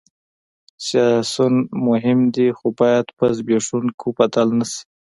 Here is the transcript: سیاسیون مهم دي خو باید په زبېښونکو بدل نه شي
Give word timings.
سیاسیون 0.87 1.55
مهم 1.87 2.19
دي 2.35 2.47
خو 2.57 2.67
باید 2.79 3.05
په 3.17 3.25
زبېښونکو 3.37 4.07
بدل 4.19 4.47
نه 4.59 4.65
شي 4.71 4.83